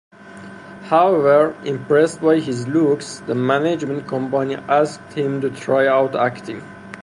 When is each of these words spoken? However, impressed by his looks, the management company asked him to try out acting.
However, 0.89 1.55
impressed 1.63 2.21
by 2.23 2.39
his 2.39 2.67
looks, 2.67 3.19
the 3.27 3.35
management 3.35 4.07
company 4.07 4.55
asked 4.55 5.13
him 5.13 5.41
to 5.41 5.51
try 5.51 5.85
out 5.85 6.15
acting. 6.15 6.63